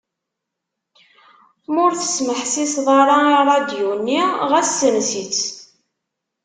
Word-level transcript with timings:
Ma 1.71 1.79
ur 1.85 1.93
tesmeḥsiseḍ 1.95 2.87
ara 2.99 3.15
i 3.31 3.35
rradyu-nni, 3.43 4.21
ɣas 4.49 4.67
ssens-itt. 4.71 5.41